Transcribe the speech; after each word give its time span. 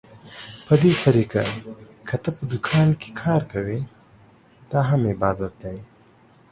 په 0.65 0.73
دې 0.81 0.93
طريقه 1.03 1.43
که 2.07 2.15
ته 2.23 2.29
په 2.35 2.43
دوکان 2.51 2.87
کې 3.01 3.09
کار 3.21 3.41
کوې، 3.51 3.79
دا 4.71 4.79
هم 4.89 5.01
عبادت 5.13 5.53
دى. 5.61 5.77